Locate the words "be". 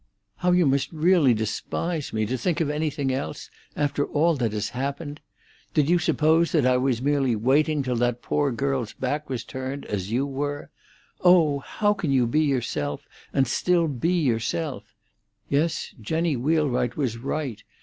12.25-12.41, 13.87-14.13